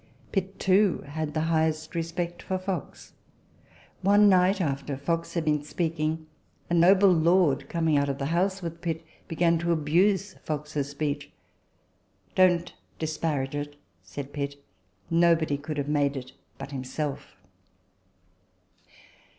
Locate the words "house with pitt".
8.33-9.03